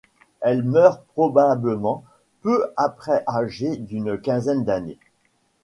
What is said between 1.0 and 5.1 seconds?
probablement peu après âgée d'une quinzaine d'années.